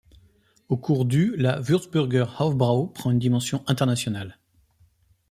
[0.67, 4.39] Au cours du la Würzburger Hofbräu prend une dimension internationale.